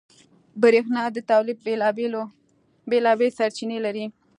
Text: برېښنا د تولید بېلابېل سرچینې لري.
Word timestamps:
برېښنا 0.61 1.03
د 1.15 1.17
تولید 1.31 1.57
بېلابېل 2.89 3.31
سرچینې 3.39 3.77
لري. 3.85 4.05